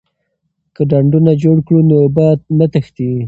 [0.75, 2.27] که ډنډونه جوړ کړو نو اوبه
[2.59, 3.11] نه تښتي.